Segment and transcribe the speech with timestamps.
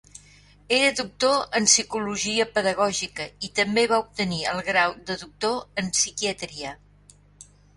[0.77, 6.75] Era doctor en psicologia pedagògica i també va obtenir el grau de doctor en psiquiatria.